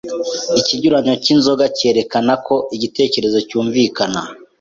[0.59, 4.21] ikinyuranyo cy'inzoga cyerekana ko igitekerezo cyumvikana